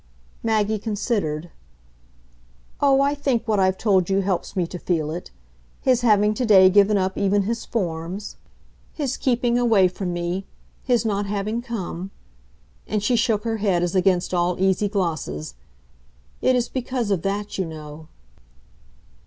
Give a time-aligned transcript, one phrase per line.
[0.41, 1.51] Maggie considered.
[2.79, 5.29] "Oh, I think what I've told you helps me to feel it.
[5.79, 8.35] His having to day given up even his forms;
[8.95, 10.47] his keeping away from me;
[10.83, 12.09] his not having come."
[12.87, 15.53] And she shook her head as against all easy glosses.
[16.41, 18.07] "It is because of that, you know."